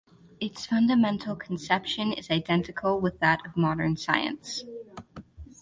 It's 0.39 0.65
fundamental 0.65 1.35
conception 1.35 2.11
is 2.11 2.31
identical 2.31 2.99
with 2.99 3.19
that 3.19 3.45
of 3.45 3.55
modern 3.55 3.97
science. 3.97 4.63